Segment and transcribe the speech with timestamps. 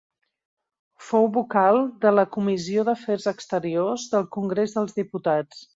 [1.09, 5.67] Fou vocal de la comissió d'afers exteriors del Congrés dels Diputats.